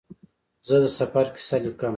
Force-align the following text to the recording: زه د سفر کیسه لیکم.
زه 0.67 0.75
د 0.83 0.85
سفر 0.99 1.25
کیسه 1.35 1.57
لیکم. 1.63 1.89